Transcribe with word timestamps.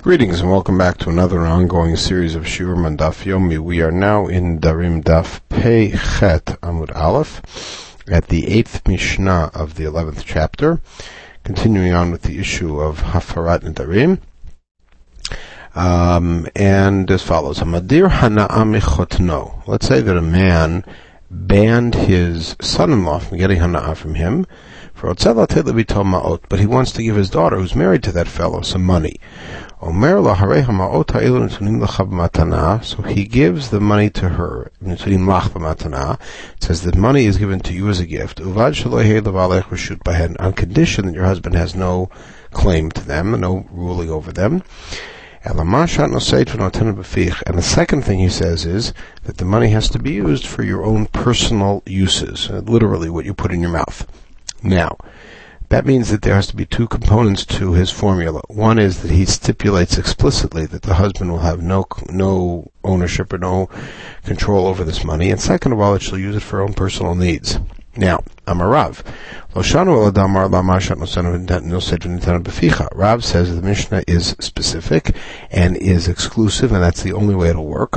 Greetings 0.00 0.40
and 0.40 0.48
welcome 0.48 0.78
back 0.78 0.96
to 0.98 1.10
another 1.10 1.40
ongoing 1.44 1.96
series 1.96 2.36
of 2.36 2.44
Shiur 2.44 2.76
Mandaf 2.76 3.24
Yomi. 3.24 3.58
We 3.58 3.82
are 3.82 3.90
now 3.90 4.28
in 4.28 4.60
Darim 4.60 5.02
Daf 5.02 5.40
Pei 5.48 5.90
Chet 5.90 6.44
Amud 6.62 6.94
Aleph 6.94 8.06
at 8.08 8.28
the 8.28 8.46
eighth 8.46 8.86
Mishnah 8.86 9.50
of 9.52 9.74
the 9.74 9.82
eleventh 9.82 10.24
chapter, 10.24 10.80
continuing 11.42 11.94
on 11.94 12.12
with 12.12 12.22
the 12.22 12.38
issue 12.38 12.78
of 12.80 13.00
Hafarat 13.00 13.64
and 13.64 13.74
Darim. 13.74 14.20
Um, 15.74 16.46
and 16.54 17.10
as 17.10 17.24
follows: 17.24 17.58
Hamadir 17.58 18.08
Hana'ah 18.08 19.66
Let's 19.66 19.88
say 19.88 20.00
that 20.00 20.16
a 20.16 20.22
man 20.22 20.84
banned 21.28 21.96
his 21.96 22.54
son-in-law 22.60 23.18
from 23.18 23.38
getting 23.38 23.58
Hana'ah 23.58 23.96
from 23.96 24.14
him. 24.14 24.46
But 25.00 26.58
he 26.58 26.66
wants 26.66 26.90
to 26.92 27.02
give 27.02 27.16
his 27.16 27.30
daughter, 27.30 27.56
who's 27.56 27.74
married 27.74 28.02
to 28.02 28.12
that 28.12 28.26
fellow, 28.26 28.60
some 28.62 28.84
money. 28.84 29.20
So 29.80 29.92
he 33.02 33.24
gives 33.24 33.70
the 33.70 33.80
money 33.80 34.10
to 34.10 34.28
her. 34.30 34.72
It 34.84 34.98
says 36.60 36.82
that 36.82 36.96
money 36.96 37.26
is 37.26 37.38
given 37.38 37.60
to 37.60 37.72
you 37.72 37.88
as 37.88 38.00
a 38.00 38.06
gift. 38.06 38.40
On 38.40 38.72
condition 40.52 41.06
that 41.06 41.14
your 41.14 41.24
husband 41.24 41.54
has 41.54 41.76
no 41.76 42.10
claim 42.50 42.90
to 42.90 43.06
them, 43.06 43.40
no 43.40 43.68
ruling 43.70 44.10
over 44.10 44.32
them. 44.32 44.64
And 45.44 45.56
the 45.56 46.18
second 47.62 48.02
thing 48.02 48.18
he 48.18 48.28
says 48.28 48.66
is 48.66 48.92
that 49.22 49.36
the 49.36 49.44
money 49.44 49.68
has 49.68 49.88
to 49.90 50.00
be 50.00 50.14
used 50.14 50.44
for 50.44 50.64
your 50.64 50.84
own 50.84 51.06
personal 51.06 51.84
uses, 51.86 52.50
literally 52.50 53.08
what 53.08 53.24
you 53.24 53.32
put 53.32 53.52
in 53.52 53.60
your 53.60 53.70
mouth. 53.70 54.04
Now, 54.62 54.96
that 55.68 55.84
means 55.84 56.08
that 56.08 56.22
there 56.22 56.34
has 56.34 56.46
to 56.46 56.56
be 56.56 56.64
two 56.64 56.88
components 56.88 57.44
to 57.46 57.74
his 57.74 57.90
formula. 57.90 58.40
One 58.48 58.78
is 58.78 59.02
that 59.02 59.10
he 59.10 59.26
stipulates 59.26 59.98
explicitly 59.98 60.64
that 60.66 60.82
the 60.82 60.94
husband 60.94 61.30
will 61.30 61.40
have 61.40 61.62
no 61.62 61.86
no 62.08 62.70
ownership 62.82 63.32
or 63.32 63.38
no 63.38 63.68
control 64.24 64.66
over 64.66 64.82
this 64.82 65.04
money, 65.04 65.30
and 65.30 65.40
second 65.40 65.72
of 65.72 65.80
all, 65.80 65.92
that 65.92 66.02
she'll 66.02 66.18
use 66.18 66.36
it 66.36 66.40
for 66.40 66.56
her 66.56 66.62
own 66.62 66.72
personal 66.72 67.14
needs. 67.14 67.58
Now, 67.96 68.22
Amarav. 68.46 69.02
Rav 72.94 73.24
says 73.24 73.56
the 73.56 73.62
Mishnah 73.62 74.04
is 74.06 74.36
specific 74.38 75.16
and 75.50 75.76
is 75.76 76.06
exclusive, 76.06 76.70
and 76.70 76.80
that's 76.80 77.02
the 77.02 77.12
only 77.12 77.34
way 77.34 77.48
it'll 77.48 77.66
work. 77.66 77.96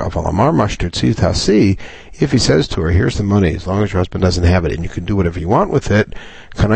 If 2.21 2.31
he 2.31 2.37
says 2.37 2.67
to 2.69 2.81
her, 2.81 2.91
here's 2.91 3.17
the 3.17 3.23
money, 3.23 3.55
as 3.55 3.65
long 3.65 3.81
as 3.81 3.91
your 3.91 3.99
husband 3.99 4.21
doesn't 4.21 4.43
have 4.43 4.63
it, 4.63 4.71
and 4.71 4.83
you 4.83 4.89
can 4.89 5.05
do 5.05 5.15
whatever 5.15 5.39
you 5.39 5.47
want 5.47 5.71
with 5.71 5.89
it, 5.89 6.13
then 6.55 6.69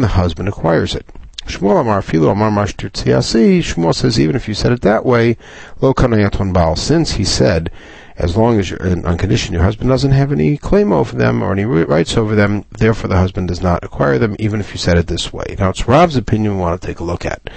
the 0.00 0.10
husband 0.10 0.48
acquires 0.48 0.94
it. 0.94 1.06
Shmuel 1.44 1.80
Amar 1.80 2.00
Filo 2.00 2.30
Amar 2.30 2.50
Shmuel 2.50 3.94
says 3.94 4.18
even 4.18 4.34
if 4.34 4.48
you 4.48 4.54
said 4.54 4.72
it 4.72 4.80
that 4.80 5.04
way, 5.04 5.36
lo 5.82 5.92
kanayaton 5.92 6.54
baal. 6.54 6.76
Since 6.76 7.12
he 7.12 7.24
said 7.24 7.70
as 8.16 8.34
long 8.36 8.58
as 8.58 8.70
you're 8.70 9.06
on 9.06 9.18
condition 9.18 9.52
your 9.52 9.64
husband 9.64 9.90
doesn't 9.90 10.12
have 10.12 10.32
any 10.32 10.56
claim 10.56 10.92
over 10.92 11.14
them 11.16 11.42
or 11.42 11.52
any 11.52 11.64
rights 11.64 12.16
over 12.16 12.34
them, 12.34 12.64
therefore 12.78 13.08
the 13.08 13.16
husband 13.16 13.48
does 13.48 13.60
not 13.60 13.84
acquire 13.84 14.18
them, 14.18 14.36
even 14.38 14.60
if 14.60 14.72
you 14.72 14.78
said 14.78 14.96
it 14.96 15.08
this 15.08 15.30
way. 15.32 15.56
Now 15.58 15.68
it's 15.70 15.86
Rav's 15.86 16.16
opinion 16.16 16.54
we 16.54 16.60
want 16.60 16.80
to 16.80 16.86
take 16.86 17.00
a 17.00 17.04
look 17.04 17.26
at. 17.26 17.50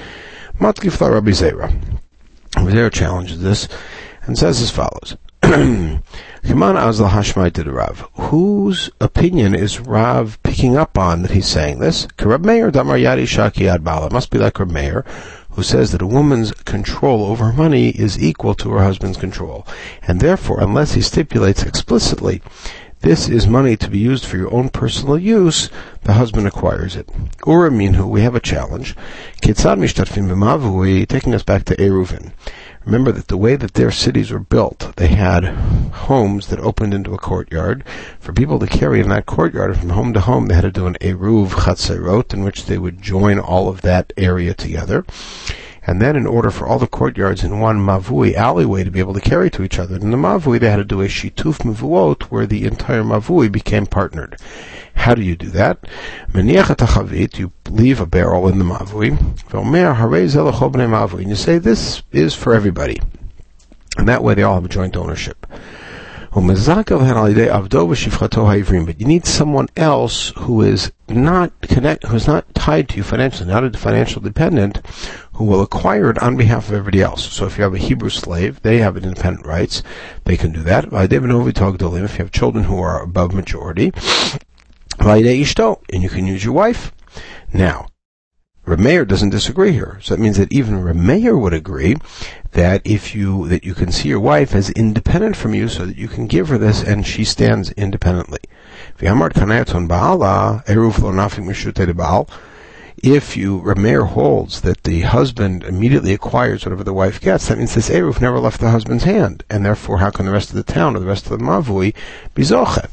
Matkifla 0.59 1.13
Rabbi 1.13 1.31
Zera. 1.31 1.71
Zera 2.55 2.91
challenges 2.91 3.41
this 3.41 3.69
and 4.23 4.37
says 4.37 4.59
as 4.61 4.71
follows. 4.71 5.15
Rav. 7.67 8.07
Whose 8.13 8.91
opinion 9.01 9.55
is 9.55 9.79
Rav 9.79 10.41
picking 10.43 10.77
up 10.77 10.97
on 10.97 11.23
that 11.23 11.31
he's 11.31 11.47
saying 11.47 11.79
this? 11.79 12.07
Rab 12.21 12.45
Meir 12.45 12.69
Damar 12.69 12.97
Yadi 12.97 13.23
Shaki 13.23 13.83
Bala. 13.83 14.11
Must 14.11 14.29
be 14.29 14.37
like 14.37 14.59
Rab 14.59 14.69
Meir, 14.69 15.03
who 15.49 15.63
says 15.63 15.91
that 15.91 16.03
a 16.03 16.07
woman's 16.07 16.51
control 16.51 17.25
over 17.25 17.51
money 17.51 17.89
is 17.89 18.21
equal 18.21 18.53
to 18.55 18.69
her 18.71 18.83
husband's 18.83 19.17
control. 19.17 19.65
And 20.03 20.19
therefore, 20.19 20.61
unless 20.61 20.93
he 20.93 21.01
stipulates 21.01 21.63
explicitly, 21.63 22.41
this 23.05 23.29
is 23.29 23.45
money 23.45 23.77
to 23.77 23.87
be 23.87 23.99
used 23.99 24.25
for 24.25 24.35
your 24.35 24.51
own 24.51 24.67
personal 24.67 25.15
use, 25.15 25.69
the 26.01 26.13
husband 26.13 26.47
acquires 26.47 26.95
it. 26.95 27.07
Ura 27.45 27.69
Minhu, 27.69 28.09
we 28.09 28.21
have 28.21 28.33
a 28.33 28.39
challenge. 28.39 28.95
Kitzad 29.43 29.77
Mishtatfim 29.77 30.27
B'mavui, 30.27 31.07
taking 31.07 31.35
us 31.35 31.43
back 31.43 31.65
to 31.65 31.75
Eruvin. 31.75 32.31
Remember 32.83 33.11
that 33.11 33.27
the 33.27 33.37
way 33.37 33.55
that 33.57 33.75
their 33.75 33.91
cities 33.91 34.31
were 34.31 34.39
built, 34.39 34.93
they 34.95 35.09
had 35.09 35.45
homes 35.45 36.47
that 36.47 36.59
opened 36.59 36.95
into 36.95 37.13
a 37.13 37.19
courtyard. 37.19 37.83
For 38.19 38.33
people 38.33 38.57
to 38.57 38.65
carry 38.65 39.01
in 39.01 39.09
that 39.09 39.27
courtyard 39.27 39.77
from 39.77 39.89
home 39.89 40.11
to 40.13 40.21
home, 40.21 40.47
they 40.47 40.55
had 40.55 40.61
to 40.61 40.71
do 40.71 40.87
an 40.87 40.97
eruv 40.99 41.49
chatzerot, 41.49 42.33
in 42.33 42.43
which 42.43 42.65
they 42.65 42.79
would 42.79 43.03
join 43.03 43.37
all 43.37 43.69
of 43.69 43.81
that 43.81 44.13
area 44.17 44.55
together. 44.55 45.05
And 45.87 46.01
then 46.01 46.15
in 46.15 46.25
order 46.25 46.49
for 46.49 46.67
all 46.67 46.79
the 46.79 46.87
courtyards 46.87 47.43
in 47.43 47.59
one 47.59 47.77
mavui 47.77 48.33
alleyway 48.33 48.83
to 48.83 48.89
be 48.91 48.99
able 48.99 49.13
to 49.13 49.21
carry 49.21 49.51
to 49.51 49.63
each 49.63 49.77
other, 49.77 49.95
in 49.95 50.09
the 50.09 50.17
mavui 50.17 50.59
they 50.59 50.69
had 50.69 50.77
to 50.77 50.83
do 50.83 51.01
a 51.01 51.07
shituf 51.07 51.59
mavuot 51.59 52.23
where 52.23 52.47
the 52.47 52.65
entire 52.65 53.03
mavui 53.03 53.51
became 53.51 53.85
partnered. 53.85 54.39
How 54.95 55.13
do 55.13 55.21
you 55.21 55.35
do 55.35 55.49
that? 55.49 55.77
You 56.33 57.51
leave 57.69 57.99
a 57.99 58.05
barrel 58.05 58.47
in 58.47 58.57
the 58.57 58.65
mavui, 58.65 59.11
and 61.19 61.29
you 61.29 61.35
say 61.35 61.57
this 61.59 62.01
is 62.11 62.33
for 62.33 62.55
everybody. 62.55 62.99
And 63.97 64.07
that 64.07 64.23
way 64.23 64.33
they 64.33 64.43
all 64.43 64.59
have 64.59 64.69
joint 64.69 64.97
ownership. 64.97 65.45
But 66.33 66.41
you 68.99 69.05
need 69.05 69.25
someone 69.25 69.69
else 69.77 70.33
who 70.35 70.61
is 70.61 70.91
not 71.07 71.61
connect, 71.61 72.03
who 72.07 72.15
is 72.17 72.27
not 72.27 72.53
tied 72.53 72.89
to 72.89 72.97
you 72.97 73.03
financially, 73.03 73.49
not 73.49 73.63
a 73.63 73.71
financial 73.77 74.21
dependent, 74.21 74.81
who 75.35 75.43
will 75.43 75.61
acquire 75.61 76.09
it 76.09 76.17
on 76.19 76.37
behalf 76.37 76.69
of 76.69 76.73
everybody 76.73 77.01
else. 77.01 77.31
So 77.31 77.45
if 77.45 77.57
you 77.57 77.63
have 77.63 77.73
a 77.73 77.77
Hebrew 77.77 78.09
slave, 78.09 78.61
they 78.61 78.77
have 78.77 78.95
independent 78.95 79.45
rights. 79.45 79.83
They 80.23 80.37
can 80.37 80.51
do 80.51 80.61
that. 80.63 80.85
If 80.91 82.17
you 82.17 82.23
have 82.23 82.31
children 82.31 82.63
who 82.65 82.79
are 82.79 83.01
above 83.01 83.33
majority, 83.33 83.91
and 84.99 86.03
you 86.03 86.09
can 86.09 86.25
use 86.25 86.43
your 86.45 86.53
wife. 86.53 86.93
Now, 87.53 87.87
Rameir 88.65 89.05
doesn't 89.07 89.29
disagree 89.29 89.73
here. 89.73 89.99
So 90.01 90.15
that 90.15 90.21
means 90.21 90.37
that 90.37 90.51
even 90.51 90.81
Rameir 90.81 91.39
would 91.39 91.53
agree 91.53 91.97
that 92.53 92.81
if 92.85 93.13
you, 93.13 93.47
that 93.49 93.63
you 93.63 93.73
can 93.73 93.91
see 93.91 94.09
your 94.09 94.19
wife 94.19 94.55
as 94.55 94.69
independent 94.71 95.35
from 95.35 95.53
you 95.53 95.67
so 95.67 95.85
that 95.85 95.97
you 95.97 96.07
can 96.07 96.27
give 96.27 96.47
her 96.47 96.57
this 96.57 96.81
and 96.81 97.05
she 97.05 97.23
stands 97.25 97.71
independently. 97.73 98.39
If 103.03 103.35
you, 103.35 103.61
Rameir 103.61 104.07
holds 104.07 104.61
that 104.61 104.83
the 104.83 105.01
husband 105.01 105.63
immediately 105.63 106.13
acquires 106.13 106.65
whatever 106.65 106.83
the 106.83 106.93
wife 106.93 107.19
gets, 107.19 107.47
that 107.47 107.57
means 107.57 107.75
this 107.75 107.89
Eruv 107.89 108.21
never 108.21 108.39
left 108.39 108.61
the 108.61 108.71
husband's 108.71 109.03
hand, 109.03 109.43
and 109.49 109.65
therefore 109.65 109.99
how 109.99 110.09
can 110.09 110.25
the 110.25 110.31
rest 110.31 110.49
of 110.49 110.55
the 110.55 110.63
town 110.63 110.95
or 110.95 110.99
the 110.99 111.05
rest 111.05 111.25
of 111.25 111.37
the 111.37 111.43
Mavui 111.43 111.93
be 112.33 112.43
Zoche? 112.43 112.87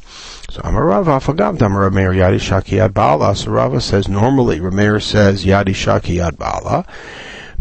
So 0.51 0.61
Amarava 0.61 1.19
Afagav 1.19 1.57
Damar 1.57 1.89
Yadi 1.89 2.35
Shaki 2.35 2.93
Bala. 2.93 3.35
So 3.35 3.51
Rava 3.51 3.81
says 3.81 4.07
normally 4.07 4.59
Rameir 4.59 5.01
says 5.01 5.45
Yadi 5.45 5.69
Shaki 5.69 6.17
Yad 6.17 6.37
Bala. 6.37 6.85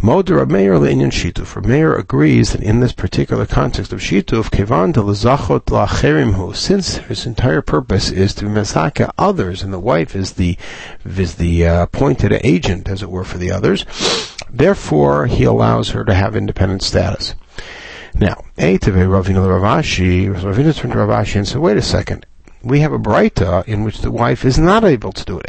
Moder 0.04 0.44
Rameir 0.44 0.80
Leinian 0.80 1.12
Shituf. 1.12 1.54
Rameir 1.54 1.96
agrees 1.96 2.50
that 2.50 2.60
in 2.60 2.80
this 2.80 2.92
particular 2.92 3.46
context 3.46 3.92
of 3.92 4.00
Shituf, 4.00 4.50
Kevan 4.50 4.90
de 4.90 5.00
Lazachot 5.00 5.66
Lacherimhu, 5.66 6.56
since 6.56 6.96
his 6.96 7.24
entire 7.24 7.62
purpose 7.62 8.10
is 8.10 8.34
to 8.34 8.46
Mesaka 8.46 9.12
others, 9.16 9.62
and 9.62 9.72
the 9.72 9.78
wife 9.78 10.16
is 10.16 10.32
the 10.32 10.58
is 11.06 11.36
the 11.36 11.68
uh, 11.68 11.82
appointed 11.84 12.32
agent, 12.42 12.88
as 12.88 13.00
it 13.00 13.10
were, 13.10 13.22
for 13.22 13.38
the 13.38 13.52
others. 13.52 13.86
Therefore, 14.50 15.26
he 15.26 15.44
allows 15.44 15.90
her 15.90 16.04
to 16.04 16.14
have 16.14 16.34
independent 16.34 16.82
status. 16.82 17.36
Now, 18.12 18.42
Eitave 18.58 19.06
Ravina 19.06 19.46
Ravashi, 19.46 20.34
Ravina 20.34 20.74
turned 20.74 20.94
to 20.94 20.98
Ravashi 20.98 21.36
and 21.36 21.46
said, 21.46 21.60
wait 21.60 21.76
a 21.76 21.82
second 21.82 22.26
we 22.64 22.80
have 22.80 22.92
a 22.92 22.98
Breita 22.98 23.64
in 23.66 23.84
which 23.84 24.00
the 24.00 24.10
wife 24.10 24.44
is 24.44 24.58
not 24.58 24.84
able 24.84 25.12
to 25.12 25.24
do 25.24 25.38
it. 25.38 25.48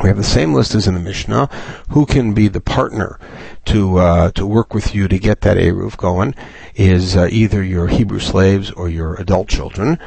We 0.00 0.08
have 0.08 0.16
the 0.16 0.24
same 0.24 0.54
list 0.54 0.74
as 0.74 0.88
in 0.88 0.94
the 0.94 1.00
Mishnah. 1.00 1.50
Who 1.90 2.06
can 2.06 2.32
be 2.32 2.48
the 2.48 2.62
partner 2.62 3.20
to 3.66 3.98
uh, 3.98 4.30
to 4.32 4.46
work 4.46 4.72
with 4.72 4.94
you 4.94 5.06
to 5.06 5.18
get 5.18 5.42
that 5.42 5.58
eruv 5.58 5.98
going? 5.98 6.34
Is 6.74 7.14
uh, 7.14 7.28
either 7.30 7.62
your 7.62 7.88
Hebrew 7.88 8.18
slaves 8.18 8.70
or 8.70 8.88
your 8.88 9.14
adult 9.16 9.48
children. 9.48 9.98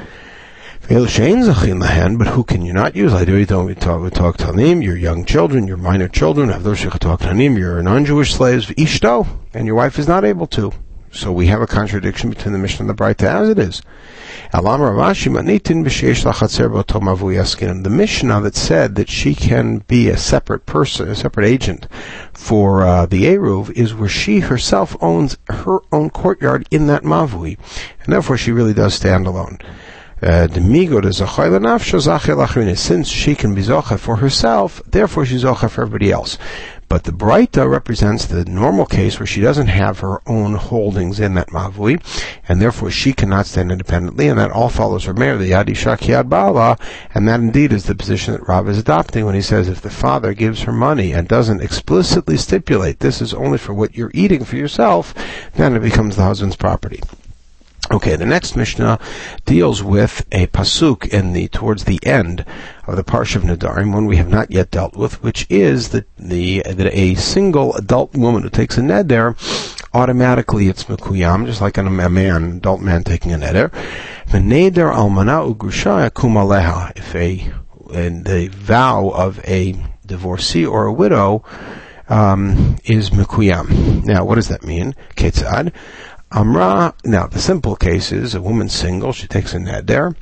But 0.88 2.28
who 2.28 2.44
can 2.44 2.62
you 2.64 2.74
not 2.74 2.96
use? 2.96 3.14
I 3.14 3.26
do 3.26 3.46
talk 3.46 4.38
tanim, 4.38 4.84
your 4.84 4.98
young 4.98 5.26
children, 5.26 5.68
your 5.68 5.78
minor 5.78 6.08
children, 6.08 6.50
your 6.50 7.82
non-Jewish 7.82 8.34
slaves, 8.34 8.68
ishto, 8.68 9.28
and 9.54 9.66
your 9.66 9.76
wife 9.76 9.98
is 9.98 10.08
not 10.08 10.24
able 10.24 10.48
to. 10.48 10.72
So 11.16 11.32
we 11.32 11.48
have 11.48 11.62
a 11.62 11.68
contradiction 11.68 12.30
between 12.30 12.52
the 12.52 12.60
Mishnah 12.60 12.82
and 12.82 12.90
the 12.90 12.94
Breita 12.94 13.24
as 13.24 13.48
it 13.48 13.58
is. 13.58 13.82
The 14.52 14.62
Mishnah 17.90 18.42
that 18.42 18.56
said 18.56 18.96
that 18.96 19.10
she 19.10 19.34
can 19.34 19.78
be 19.80 20.10
a 20.10 20.18
separate 20.18 20.66
person, 20.66 21.08
a 21.08 21.16
separate 21.16 21.46
agent 21.48 21.88
for 22.34 22.84
uh, 22.84 23.06
the 23.06 23.24
Eruv, 23.24 23.72
is 23.72 23.96
where 23.96 24.10
she 24.10 24.42
herself 24.42 24.98
owns 25.02 25.38
her 25.48 25.80
own 25.94 26.10
courtyard 26.10 26.68
in 26.70 26.88
that 26.88 27.04
Mavui, 27.04 27.58
and 28.04 28.12
therefore 28.14 28.38
she 28.38 28.52
really 28.52 28.74
does 28.74 28.94
stand 28.94 29.26
alone. 29.26 29.58
Uh, 30.22 30.48
since 32.76 33.08
she 33.10 33.36
can 33.36 33.54
be 33.54 33.62
zocha 33.62 34.00
for 34.00 34.16
herself, 34.18 34.82
therefore 34.86 35.26
she's 35.26 35.44
zocha 35.44 35.70
for 35.70 35.82
everybody 35.84 36.12
else. 36.12 36.38
But 36.88 37.04
the 37.04 37.12
Breita 37.12 37.70
represents 37.70 38.26
the 38.26 38.46
normal 38.46 38.86
case 38.86 39.20
where 39.20 39.26
she 39.26 39.42
doesn't 39.42 39.68
have 39.68 40.00
her 40.00 40.22
own 40.28 40.54
holdings 40.54 41.20
in 41.20 41.34
that 41.34 41.50
Mavui, 41.50 42.00
and 42.48 42.62
therefore 42.62 42.92
she 42.92 43.12
cannot 43.12 43.48
stand 43.48 43.72
independently, 43.72 44.28
and 44.28 44.38
that 44.38 44.52
all 44.52 44.70
follows 44.70 45.06
her 45.06 45.14
mayor, 45.14 45.36
the 45.38 45.52
Yadi 45.52 45.76
Shakiad 45.76 46.30
Bala, 46.30 46.78
and 47.14 47.28
that 47.28 47.40
indeed 47.40 47.74
is 47.74 47.86
the 47.86 47.96
position 47.96 48.34
that 48.34 48.48
Rav 48.48 48.70
is 48.70 48.78
adopting 48.78 49.26
when 49.26 49.36
he 49.36 49.42
says 49.42 49.68
if 49.68 49.82
the 49.82 49.90
father 49.90 50.34
gives 50.34 50.62
her 50.62 50.72
money 50.72 51.12
and 51.12 51.28
doesn't 51.28 51.62
explicitly 51.62 52.38
stipulate 52.38 53.00
this 53.00 53.22
is 53.22 53.34
only 53.34 53.58
for 53.58 53.74
what 53.74 53.96
you're 53.96 54.12
eating 54.14 54.46
for 54.46 54.56
yourself, 54.56 55.14
then 55.56 55.76
it 55.76 55.82
becomes 55.82 56.16
the 56.16 56.24
husband's 56.24 56.56
property. 56.56 57.02
Okay, 57.92 58.16
the 58.16 58.26
next 58.26 58.56
Mishnah 58.56 59.00
deals 59.46 59.84
with 59.84 60.26
a 60.32 60.48
pasuk 60.48 61.08
in 61.14 61.34
the 61.34 61.48
towards 61.50 61.84
the 61.84 62.00
end 62.04 62.44
of 62.88 62.96
the 62.96 63.04
Parsha 63.04 63.36
of 63.36 63.44
Nadarim, 63.44 63.94
one 63.94 64.08
we 64.08 64.18
have 64.18 64.30
not 64.30 64.50
yet 64.50 64.72
dealt 64.72 64.96
with, 64.96 65.22
which 65.22 65.46
is 65.52 65.90
that 65.90 66.08
the 66.18 66.64
that 66.64 66.92
a 66.92 67.14
single 67.14 67.76
adult 67.76 68.16
woman 68.16 68.42
who 68.42 68.50
takes 68.50 68.80
a 68.80 68.82
neder 68.82 69.36
automatically 69.94 70.68
it's 70.68 70.86
mekuyam, 70.86 71.46
just 71.46 71.62
like 71.62 71.78
a 71.78 71.84
man, 71.84 72.58
adult 72.58 72.82
man 72.82 73.04
taking 73.04 73.32
a 73.34 73.38
neder. 73.38 73.72
The 74.32 74.40
neder 74.40 74.92
almana 74.92 75.54
ugrusha 75.54 76.10
aleha. 76.10 76.92
If 76.98 77.14
a 77.14 77.54
and 77.94 78.26
the 78.26 78.48
vow 78.48 79.10
of 79.10 79.40
a 79.48 79.76
divorcee 80.06 80.66
or 80.66 80.86
a 80.86 80.94
widow 80.94 81.44
um, 82.10 82.78
is 82.84 83.12
mekuyam. 83.12 84.04
Now, 84.06 84.26
what 84.26 84.36
does 84.36 84.48
that 84.50 84.64
mean? 84.64 84.96
Ketzad. 85.16 85.72
Amra, 86.36 86.94
now 87.06 87.28
the 87.28 87.40
simple 87.40 87.78
case 87.78 88.12
is 88.12 88.36
a 88.36 88.42
woman 88.42 88.68
single, 88.68 89.14
she 89.14 89.26
takes 89.26 89.54
a 89.54 89.58
neder. 89.58 90.18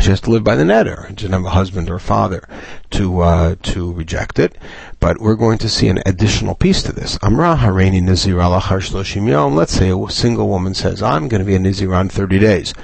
She 0.00 0.10
has 0.10 0.20
to 0.22 0.30
live 0.30 0.42
by 0.42 0.56
the 0.56 0.64
neder. 0.64 1.06
She 1.10 1.14
doesn't 1.14 1.32
have 1.32 1.44
a 1.44 1.50
husband 1.50 1.88
or 1.88 1.94
a 1.94 2.00
father 2.00 2.42
to 2.90 3.20
uh, 3.20 3.54
to 3.62 3.92
reject 3.92 4.40
it. 4.40 4.58
But 4.98 5.20
we're 5.20 5.36
going 5.36 5.58
to 5.58 5.68
see 5.68 5.86
an 5.86 6.02
additional 6.04 6.56
piece 6.56 6.82
to 6.82 6.92
this. 6.92 7.20
Amra 7.22 7.56
hareini 7.56 8.02
nizira 8.02 8.50
lachar 8.60 8.80
shloshim 8.80 9.28
yom. 9.28 9.54
Let's 9.54 9.74
say 9.74 9.92
a 9.92 10.10
single 10.10 10.48
woman 10.48 10.74
says, 10.74 11.04
"I'm 11.04 11.28
going 11.28 11.38
to 11.38 11.46
be 11.46 11.54
a 11.54 11.60
nizira 11.60 12.00
in 12.00 12.08
30 12.08 12.40
days." 12.40 12.74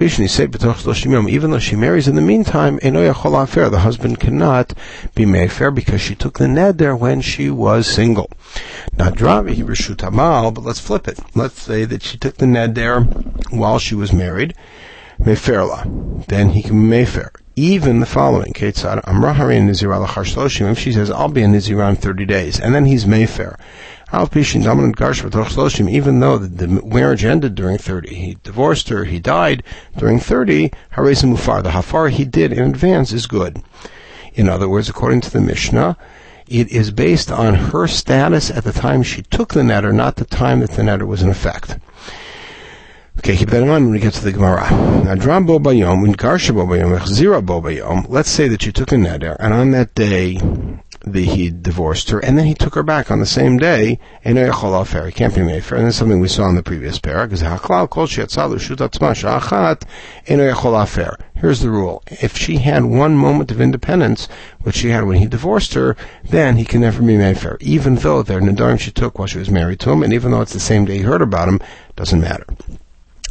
Even 0.00 1.50
though 1.50 1.58
she 1.58 1.76
marries 1.76 2.08
in 2.08 2.16
the 2.16 2.20
meantime, 2.20 2.78
the 2.82 3.80
husband 3.80 4.20
cannot 4.20 4.74
be 5.14 5.24
mefer 5.24 5.74
because 5.74 6.00
she 6.00 6.14
took 6.14 6.38
the 6.38 6.46
neder 6.46 6.98
when 6.98 7.20
she 7.20 7.48
was 7.50 7.86
single. 7.86 8.28
Not 8.96 9.14
drami 9.14 9.54
amal, 10.02 10.50
but 10.50 10.64
let's 10.64 10.80
flip 10.80 11.06
it. 11.06 11.18
Let's 11.34 11.62
say 11.62 11.84
that 11.84 12.02
she 12.02 12.18
took 12.18 12.36
the 12.36 12.46
neder 12.46 13.52
while 13.52 13.78
she 13.78 13.94
was 13.94 14.12
married, 14.12 14.54
meferla. 15.18 16.26
Then 16.26 16.50
he 16.50 16.62
can 16.62 16.90
be 16.90 16.96
mefer. 16.96 17.30
Even 17.56 18.00
the 18.00 18.06
following, 18.06 18.52
Ketzad, 18.52 19.04
Amrahari 19.04 19.60
Nizira 19.60 20.70
if 20.72 20.78
she 20.78 20.90
says, 20.90 21.08
I'll 21.08 21.28
be 21.28 21.42
in 21.42 21.52
Nizira 21.52 21.88
in 21.88 21.94
30 21.94 22.24
days, 22.24 22.58
and 22.58 22.74
then 22.74 22.84
he's 22.84 23.04
mefer 23.04 23.56
even 25.88 26.20
though 26.20 26.38
the, 26.38 26.66
marriage 26.68 27.24
ended 27.24 27.54
during 27.54 27.78
30, 27.78 28.14
he 28.14 28.38
divorced 28.42 28.88
her, 28.88 29.04
he 29.04 29.20
died 29.20 29.62
during 29.96 30.18
30, 30.20 30.70
Harezim 30.94 31.36
Mufar, 31.36 31.62
the 31.62 31.72
Hafar 31.72 32.08
he 32.08 32.24
did 32.24 32.52
in 32.52 32.70
advance 32.70 33.12
is 33.12 33.26
good. 33.26 33.62
In 34.34 34.48
other 34.48 34.68
words, 34.68 34.88
according 34.88 35.20
to 35.22 35.30
the 35.30 35.40
Mishnah, 35.40 35.96
it 36.46 36.68
is 36.70 36.90
based 36.90 37.30
on 37.30 37.54
her 37.54 37.86
status 37.86 38.50
at 38.50 38.64
the 38.64 38.72
time 38.72 39.02
she 39.02 39.22
took 39.22 39.54
the 39.54 39.60
neder, 39.60 39.94
not 39.94 40.16
the 40.16 40.24
time 40.24 40.60
that 40.60 40.72
the 40.72 40.82
neder 40.82 41.06
was 41.06 41.22
in 41.22 41.30
effect. 41.30 41.78
Okay, 43.18 43.36
keep 43.36 43.48
that 43.50 43.62
in 43.62 43.68
mind 43.68 43.84
when 43.84 43.92
we 43.92 44.00
get 44.00 44.12
to 44.14 44.24
the 44.24 44.32
Gemara. 44.32 44.68
Now, 44.70 45.14
bo 45.40 45.58
bayom, 45.58 46.02
when 46.02 46.14
Garsha 46.14 46.52
bo 46.54 46.66
bayom, 46.66 47.46
bo 47.46 47.62
bayom, 47.62 48.06
let's 48.08 48.28
say 48.28 48.48
that 48.48 48.66
you 48.66 48.72
took 48.72 48.92
a 48.92 48.96
neder, 48.96 49.36
and 49.38 49.54
on 49.54 49.70
that 49.70 49.94
day, 49.94 50.38
the, 51.06 51.24
he 51.24 51.50
divorced 51.50 52.10
her, 52.10 52.18
and 52.18 52.38
then 52.38 52.46
he 52.46 52.54
took 52.54 52.74
her 52.74 52.82
back 52.82 53.10
on 53.10 53.20
the 53.20 53.26
same 53.26 53.58
day. 53.58 53.98
And 54.24 54.38
he 54.38 54.44
can't 54.44 55.34
be 55.34 55.40
mefer. 55.42 55.76
And 55.76 55.86
that's 55.86 55.96
something 55.96 56.20
we 56.20 56.28
saw 56.28 56.48
in 56.48 56.54
the 56.54 56.62
previous 56.62 56.98
parak. 56.98 57.30
Here's 61.34 61.60
the 61.60 61.70
rule: 61.70 62.02
if 62.06 62.36
she 62.36 62.56
had 62.56 62.84
one 62.84 63.16
moment 63.16 63.50
of 63.50 63.60
independence, 63.60 64.28
which 64.62 64.76
she 64.76 64.88
had 64.88 65.04
when 65.04 65.18
he 65.18 65.26
divorced 65.26 65.74
her, 65.74 65.96
then 66.24 66.56
he 66.56 66.64
can 66.64 66.80
never 66.80 67.02
be 67.02 67.16
mefer, 67.16 67.60
even 67.60 67.96
though 67.96 68.22
they're 68.22 68.40
nadarim 68.40 68.80
she 68.80 68.90
took 68.90 69.18
while 69.18 69.28
she 69.28 69.38
was 69.38 69.50
married 69.50 69.80
to 69.80 69.90
him, 69.90 70.02
and 70.02 70.12
even 70.12 70.30
though 70.30 70.40
it's 70.40 70.54
the 70.54 70.60
same 70.60 70.84
day 70.86 70.98
he 70.98 71.02
heard 71.02 71.22
about 71.22 71.48
him, 71.48 71.60
doesn't 71.96 72.20
matter. 72.20 72.46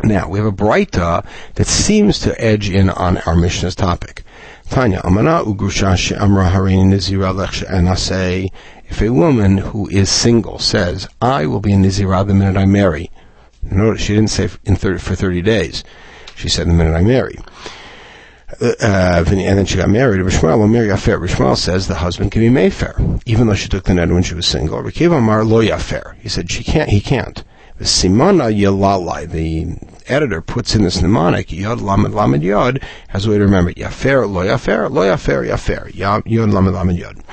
Now 0.03 0.27
we 0.27 0.39
have 0.39 0.47
a 0.47 0.51
Breita 0.51 1.25
that 1.55 1.67
seems 1.67 2.19
to 2.19 2.39
edge 2.39 2.69
in 2.69 2.89
on 2.89 3.17
our 3.19 3.35
Mishnah's 3.35 3.75
topic. 3.75 4.23
Tanya 4.69 5.01
Amana 5.03 5.43
Ugrusha 5.43 6.19
Amra 6.19 6.49
Harini 6.49 6.85
Nizira 6.85 7.69
and 7.69 7.89
I 7.89 7.95
say, 7.95 8.51
if 8.89 9.01
a 9.01 9.09
woman 9.09 9.57
who 9.57 9.87
is 9.89 10.09
single 10.09 10.59
says, 10.59 11.07
I 11.21 11.45
will 11.45 11.59
be 11.59 11.73
a 11.73 11.77
Nizira 11.77 12.25
the 12.25 12.33
minute 12.33 12.57
I 12.57 12.65
marry. 12.65 13.11
Notice 13.61 14.01
she 14.01 14.15
didn't 14.15 14.29
say 14.29 14.49
in 14.65 14.75
30, 14.75 14.99
for 14.99 15.15
30 15.15 15.41
days. 15.41 15.83
She 16.35 16.49
said 16.49 16.67
the 16.67 16.73
minute 16.73 16.95
I 16.95 17.01
marry. 17.01 17.37
Uh, 18.61 18.73
uh 18.81 19.25
and 19.27 19.57
then 19.57 19.65
she 19.65 19.77
got 19.77 19.89
married. 19.89 20.21
Rishmael 20.21 20.59
will 20.59 20.67
marry 20.67 20.89
Yafer. 20.89 21.19
Rishmael 21.19 21.57
says 21.57 21.87
the 21.87 21.95
husband 21.95 22.31
can 22.31 22.41
be 22.41 22.49
mefer, 22.49 23.21
even 23.25 23.47
though 23.47 23.55
she 23.55 23.69
took 23.69 23.85
the 23.85 23.93
net 23.93 24.09
when 24.09 24.23
she 24.23 24.35
was 24.35 24.45
single. 24.45 24.81
Rekiva 24.81 25.17
Amar 25.17 25.43
lo 25.43 25.61
Yafer. 25.61 26.15
He 26.19 26.29
said 26.29 26.51
she 26.51 26.63
can't. 26.63 26.89
He 26.89 27.01
can't. 27.01 27.43
Simana 27.79 28.53
yalalai, 28.53 29.29
the 29.29 29.77
editor 30.07 30.41
puts 30.41 30.75
in 30.75 30.83
this 30.83 31.01
mnemonic, 31.01 31.51
yod 31.51 31.81
lamed 31.81 32.13
lamed 32.13 32.43
yod, 32.43 32.81
as 33.09 33.25
a 33.25 33.29
way 33.29 33.37
to 33.37 33.43
remember, 33.43 33.71
yafer 33.73 34.29
lo 34.29 34.43
yafer, 34.43 34.89
lo 34.91 35.01
yafer 35.03 35.47
yafer, 35.47 35.93
yod 35.95 36.25
lamed 36.25 36.73
lamed 36.73 36.97
yod. 36.97 37.23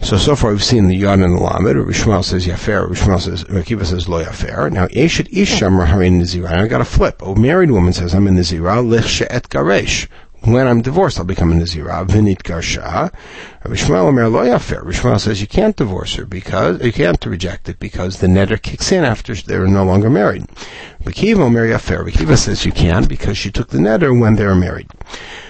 So, 0.00 0.16
so 0.16 0.36
far 0.36 0.52
we've 0.52 0.62
seen 0.62 0.86
the 0.86 0.96
yod 0.96 1.18
and 1.18 1.36
the 1.36 1.42
lamed. 1.42 1.76
Rabbi 1.76 1.90
Yishmael 1.90 2.24
says 2.24 2.46
yafer, 2.46 2.82
Rabbi 2.82 2.94
Yishmael 2.94 3.20
says, 3.20 3.44
Rakiva 3.44 3.84
says 3.84 4.08
lo 4.08 4.22
yafer. 4.22 4.70
Now, 4.70 4.86
eshet 4.88 5.28
isham 5.32 5.74
raharin 5.74 6.20
nizira. 6.20 6.50
I 6.50 6.68
got 6.68 6.80
a 6.80 6.84
flip. 6.84 7.20
A 7.22 7.34
married 7.34 7.72
woman 7.72 7.92
says, 7.92 8.14
I'm 8.14 8.28
in 8.28 8.36
nizira, 8.36 8.86
lich 8.86 9.22
et 9.22 9.48
garesh 9.48 10.06
when 10.42 10.66
I'm 10.66 10.82
divorced, 10.82 11.18
I'll 11.18 11.24
become 11.24 11.52
a 11.52 11.54
Nazira. 11.54 12.06
Vinit 12.06 12.42
Garsha. 12.42 13.12
Rabbi 13.64 13.76
Yishmael 13.76 14.06
Omer 14.06 14.28
Lo 14.28 14.44
Yafer. 14.44 14.78
Rabbi 14.78 14.90
Yishmael 14.90 15.20
says 15.20 15.40
you 15.40 15.46
can't 15.46 15.76
divorce 15.76 16.14
her 16.14 16.24
because, 16.24 16.82
you 16.82 16.92
can't 16.92 17.24
reject 17.26 17.68
it 17.68 17.78
because 17.78 18.20
the 18.20 18.26
neder 18.28 18.60
kicks 18.60 18.92
in 18.92 19.04
after 19.04 19.34
they're 19.34 19.66
no 19.66 19.84
longer 19.84 20.08
married. 20.08 20.46
Rabbi 21.00 21.12
Kiva 21.12 21.42
Omer 21.42 21.66
Yafer. 21.66 21.98
Rabbi 21.98 22.10
Kiva 22.10 22.36
says 22.36 22.64
you 22.64 22.72
can 22.72 23.04
because 23.04 23.36
she 23.36 23.50
took 23.50 23.68
the 23.68 23.78
neder 23.78 24.18
when 24.18 24.36
they 24.36 24.46
were 24.46 24.54
married. 24.54 24.88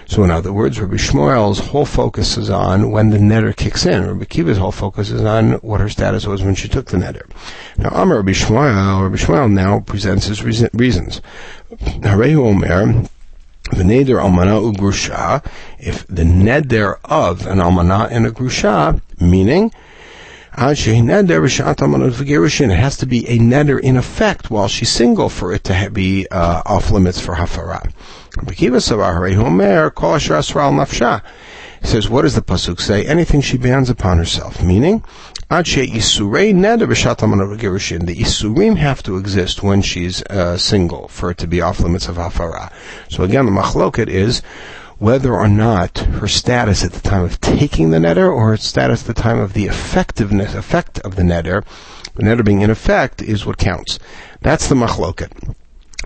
So 0.07 0.25
in 0.25 0.31
other 0.31 0.55
words, 0.55 0.81
Rabbi 0.81 0.95
Yishmael's 0.95 1.59
whole 1.59 1.85
focus 1.85 2.39
is 2.39 2.49
on 2.49 2.91
when 2.91 3.11
the 3.11 3.19
neder 3.19 3.55
kicks 3.55 3.85
in. 3.85 4.07
Rabbi 4.07 4.25
Kiva's 4.25 4.57
whole 4.57 4.73
focus 4.73 5.11
is 5.11 5.23
on 5.23 5.53
what 5.57 5.81
her 5.81 5.91
status 5.91 6.27
was 6.27 6.43
when 6.43 6.55
she 6.55 6.67
took 6.67 6.87
the 6.87 6.97
neder. 6.97 7.31
Now, 7.77 7.91
Amar 7.91 8.17
Rabbi 8.17 8.31
Yishmael, 8.31 9.03
Rabbi 9.03 9.17
Yishmael 9.17 9.53
now 9.53 9.81
presents 9.81 10.27
his 10.27 10.43
reasons. 10.43 11.21
Harehu 11.71 12.47
Omer, 12.47 13.05
the 13.71 13.83
neder 13.83 14.21
almana 14.21 14.61
ugrusha, 14.73 15.45
if 15.79 16.07
the 16.07 16.23
neder 16.23 16.99
of 17.05 17.47
an 17.47 17.59
almana 17.59 18.09
and 18.11 18.27
a 18.27 18.31
grusha, 18.31 19.01
meaning 19.21 19.73
it 20.61 20.71
has 22.77 22.97
to 22.97 23.07
be 23.07 23.29
a 23.29 23.39
neder 23.39 23.79
in 23.81 23.97
effect 23.97 24.51
while 24.51 24.67
she's 24.67 24.91
single 24.91 25.29
for 25.29 25.53
it 25.53 25.63
to 25.65 25.91
be 25.93 26.27
uh, 26.31 26.63
off 26.67 26.91
limits 26.91 27.21
for 27.21 27.37
hafara. 27.37 27.93
He 31.81 31.87
says, 31.87 32.09
what 32.09 32.23
does 32.23 32.35
the 32.35 32.43
pasuk 32.43 32.81
say? 32.81 33.07
Anything 33.07 33.41
she 33.41 33.57
bans 33.57 33.89
upon 33.89 34.19
herself, 34.19 34.61
meaning 34.61 35.05
the 38.05 38.17
isurim 38.17 38.77
have 38.77 39.03
to 39.05 39.17
exist 39.17 39.63
when 39.63 39.81
she's 39.81 40.23
uh, 40.25 40.59
single 40.59 41.09
for 41.09 41.31
it 41.31 41.39
to 41.39 41.47
be 41.47 41.63
off 41.63 41.81
limits 41.81 42.07
of 42.07 42.17
hafara. 42.17 42.71
So 43.09 43.23
again, 43.23 43.47
the 43.47 43.51
machloket 43.51 44.09
is 44.09 44.43
whether 44.99 45.33
or 45.33 45.49
not 45.49 45.97
her 45.97 46.29
status 46.29 46.85
at 46.85 46.93
the 46.93 47.01
time 47.01 47.25
of 47.25 47.41
taking 47.41 47.93
the 47.93 47.97
neder 47.97 48.31
or 48.31 48.51
her 48.51 48.57
status 48.59 49.09
at 49.09 49.17
the 49.17 49.23
time 49.23 49.39
of 49.39 49.55
the 49.55 49.65
effectiveness 49.65 50.55
effect 50.55 50.99
of 50.99 51.17
the 51.17 51.23
neder, 51.23 51.65
the 52.15 52.25
neder 52.25 52.45
being 52.45 52.61
in 52.61 52.69
effect, 52.69 53.23
is 53.23 53.47
what 53.47 53.57
counts. 53.57 53.99
That's 54.43 54.69
the 54.69 54.75
machloket. 54.75 55.55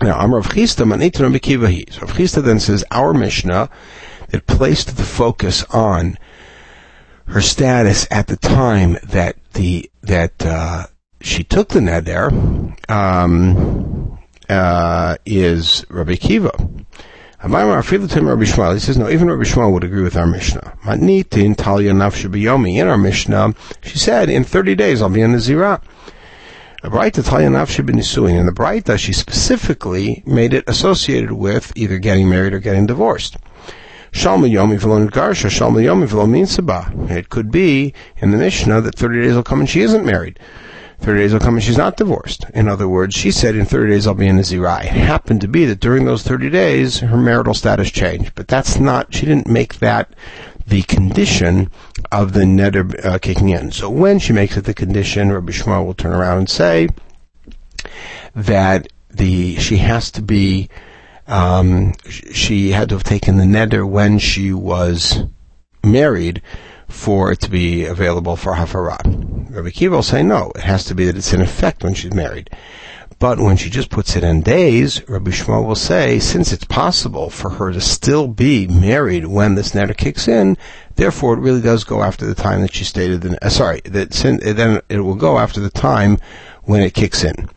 Now, 0.01 0.19
Amar 0.19 0.39
Rav 0.39 0.47
Chisda 0.53 0.85
Manitran 0.85 1.35
Bekivahi. 1.37 1.91
So 1.91 2.01
Rav 2.01 2.15
Chisda 2.15 2.41
then 2.41 2.61
says 2.61 2.85
our 2.91 3.13
Mishnah 3.13 3.69
that 4.29 4.47
placed 4.47 4.95
the 4.95 5.03
focus 5.03 5.65
on 5.65 6.17
her 7.33 7.41
status 7.41 8.07
at 8.11 8.27
the 8.27 8.37
time 8.37 8.95
that 9.03 9.35
the 9.53 9.89
that 10.03 10.45
uh, 10.45 10.85
she 11.19 11.43
took 11.43 11.69
the 11.69 11.79
neder 11.79 12.29
um, 12.91 14.19
uh, 14.47 15.17
is 15.25 15.83
Rabbi 15.89 16.15
Kiva. 16.15 16.51
He 17.41 17.49
says, 17.49 18.97
no, 18.97 19.09
even 19.09 19.29
Rabbi 19.29 19.43
Yishmael 19.43 19.73
would 19.73 19.83
agree 19.83 20.03
with 20.03 20.15
our 20.15 20.27
Mishnah. 20.27 20.77
In 20.85 22.87
our 22.87 22.97
Mishnah, 22.97 23.55
she 23.81 23.97
said, 23.97 24.29
in 24.29 24.43
30 24.43 24.75
days 24.75 25.01
I'll 25.01 25.09
be 25.09 25.21
in 25.21 25.31
the 25.31 25.39
Zirah. 25.39 25.81
Braita 26.83 27.23
Talyanavshi 27.23 27.83
Benisuin. 27.85 28.39
In 28.39 28.45
the 28.45 28.51
Braita, 28.51 28.99
she 28.99 29.11
specifically 29.11 30.21
made 30.25 30.53
it 30.53 30.63
associated 30.67 31.31
with 31.31 31.73
either 31.75 31.97
getting 31.97 32.29
married 32.29 32.53
or 32.53 32.59
getting 32.59 32.85
divorced. 32.85 33.37
Shalma 34.13 34.47
Yomi 34.47 34.79
V'lo 34.79 35.09
Garsha, 35.09 35.49
Shalma 35.49 35.83
Yomi 35.83 36.07
V'lo 36.07 36.27
Minsaba. 36.29 37.09
It 37.09 37.29
could 37.29 37.51
be 37.51 37.93
in 38.17 38.29
the 38.29 38.37
Mishnah 38.37 38.79
that 38.81 38.95
30 38.95 39.21
days 39.21 39.33
will 39.33 39.43
come 39.43 39.59
and 39.59 39.69
she 39.69 39.81
isn't 39.81 40.05
married. 40.05 40.39
30 40.99 41.19
days 41.19 41.33
will 41.33 41.39
come 41.39 41.55
and 41.55 41.63
she's 41.63 41.77
not 41.77 41.97
divorced. 41.97 42.45
In 42.53 42.67
other 42.69 42.87
words, 42.87 43.15
she 43.15 43.31
said 43.31 43.55
in 43.55 43.65
30 43.65 43.91
days 43.91 44.07
I'll 44.07 44.13
be 44.13 44.27
in 44.27 44.37
a 44.37 44.43
Zirai. 44.43 44.85
It 44.85 44.91
happened 44.91 45.41
to 45.41 45.47
be 45.47 45.65
that 45.65 45.79
during 45.79 46.05
those 46.05 46.21
30 46.21 46.51
days 46.51 46.99
her 46.99 47.17
marital 47.17 47.55
status 47.55 47.89
changed. 47.89 48.33
But 48.35 48.47
that's 48.47 48.79
not, 48.79 49.13
she 49.13 49.25
didn't 49.25 49.47
make 49.47 49.79
that 49.79 50.13
the 50.67 50.83
condition 50.83 51.71
of 52.11 52.33
the 52.33 52.41
neder 52.41 53.03
uh, 53.03 53.17
kicking 53.17 53.49
in. 53.49 53.71
So 53.71 53.89
when 53.89 54.19
she 54.19 54.31
makes 54.31 54.55
it 54.57 54.65
the 54.65 54.75
condition, 54.75 55.31
Rabbi 55.31 55.51
Yishmael 55.51 55.85
will 55.85 55.95
turn 55.95 56.13
around 56.13 56.37
and 56.37 56.49
say 56.49 56.87
that 58.35 58.87
the 59.09 59.55
she 59.57 59.77
has 59.77 60.11
to 60.11 60.21
be 60.21 60.69
um, 61.27 61.93
she 62.07 62.71
had 62.71 62.89
to 62.89 62.95
have 62.95 63.03
taken 63.03 63.37
the 63.37 63.45
neder 63.45 63.87
when 63.87 64.19
she 64.19 64.53
was 64.53 65.23
married 65.83 66.41
for 66.87 67.31
it 67.31 67.39
to 67.41 67.49
be 67.49 67.85
available 67.85 68.35
for 68.35 68.53
hafara. 68.53 68.97
Rabbi 69.49 69.69
Kiva 69.69 69.95
will 69.95 70.03
say 70.03 70.23
no, 70.23 70.51
it 70.55 70.61
has 70.61 70.85
to 70.85 70.95
be 70.95 71.05
that 71.05 71.17
it's 71.17 71.33
in 71.33 71.41
effect 71.41 71.83
when 71.83 71.93
she's 71.93 72.13
married. 72.13 72.49
But 73.19 73.39
when 73.39 73.55
she 73.55 73.69
just 73.69 73.89
puts 73.89 74.15
it 74.15 74.23
in 74.23 74.41
days, 74.41 75.07
Rabbi 75.07 75.31
Yishmael 75.31 75.65
will 75.65 75.75
say, 75.75 76.19
since 76.19 76.51
it's 76.51 76.65
possible 76.65 77.29
for 77.29 77.51
her 77.51 77.71
to 77.71 77.79
still 77.79 78.27
be 78.27 78.67
married 78.67 79.27
when 79.27 79.55
this 79.55 79.71
neder 79.71 79.95
kicks 79.95 80.27
in, 80.27 80.57
therefore 80.95 81.35
it 81.35 81.39
really 81.39 81.61
does 81.61 81.83
go 81.83 82.03
after 82.03 82.25
the 82.25 82.35
time 82.35 82.61
that 82.61 82.73
she 82.73 82.83
stated. 82.83 83.25
uh, 83.41 83.49
sorry, 83.49 83.81
that 83.85 84.11
then 84.11 84.81
it 84.89 84.99
will 84.99 85.15
go 85.15 85.37
after 85.37 85.61
the 85.61 85.69
time 85.69 86.17
when 86.63 86.81
it 86.81 86.93
kicks 86.93 87.23
in 87.23 87.49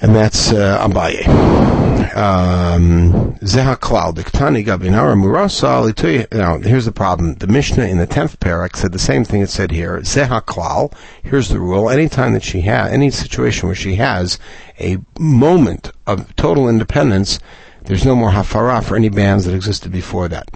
and 0.00 0.14
that's 0.14 0.52
uh, 0.52 0.86
Abaye. 0.86 1.85
Um, 2.14 3.34
Zehaklal 3.40 4.14
diktani 4.14 4.64
gabinara 4.64 5.16
murasa 5.16 6.32
Now, 6.32 6.58
here's 6.58 6.84
the 6.84 6.92
problem. 6.92 7.34
The 7.34 7.46
Mishnah 7.46 7.84
in 7.84 7.98
the 7.98 8.06
tenth 8.06 8.38
parak 8.40 8.76
said 8.76 8.92
the 8.92 8.98
same 8.98 9.24
thing 9.24 9.40
it 9.40 9.50
said 9.50 9.70
here. 9.70 10.00
Zehaklal. 10.00 10.92
Here's 11.22 11.48
the 11.48 11.60
rule. 11.60 11.90
Anytime 11.90 12.32
that 12.34 12.42
she 12.42 12.60
has 12.62 12.92
any 12.92 13.10
situation 13.10 13.68
where 13.68 13.74
she 13.74 13.96
has 13.96 14.38
a 14.78 14.98
moment 15.18 15.90
of 16.06 16.34
total 16.36 16.68
independence, 16.68 17.38
there's 17.84 18.04
no 18.04 18.14
more 18.14 18.30
hafara 18.30 18.84
for 18.84 18.96
any 18.96 19.08
bands 19.08 19.44
that 19.44 19.54
existed 19.54 19.92
before 19.92 20.28
that. 20.28 20.48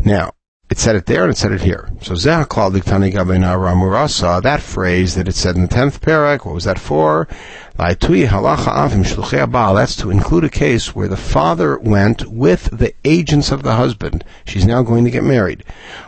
Now, 0.00 0.32
it 0.72 0.78
said 0.78 0.96
it 0.96 1.04
there 1.04 1.24
and 1.24 1.32
it 1.32 1.36
said 1.36 1.52
it 1.52 1.60
here. 1.60 1.90
So 2.00 2.14
Zehaklal 2.14 2.72
diktani 2.72 3.12
that 4.42 4.62
phrase 4.62 5.14
that 5.16 5.28
it 5.28 5.34
said 5.34 5.54
in 5.54 5.60
the 5.60 5.68
tenth 5.68 6.00
parak, 6.00 6.46
what 6.46 6.54
was 6.54 6.64
that 6.64 6.78
for? 6.78 7.28
That's 7.76 8.06
to 9.96 10.10
include 10.10 10.44
a 10.44 10.48
case 10.48 10.94
where 10.94 11.08
the 11.08 11.16
father 11.18 11.78
went 11.78 12.26
with 12.26 12.70
the 12.78 12.94
agents 13.04 13.52
of 13.52 13.62
the 13.62 13.74
husband. 13.74 14.24
She's 14.46 14.64
now 14.64 14.82
going 14.82 15.04
to 15.04 15.10
get 15.10 15.24
married. 15.24 15.62